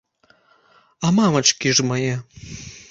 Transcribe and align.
А 1.07 1.11
мамачкі 1.21 1.77
ж 1.77 1.89
мае. 1.93 2.13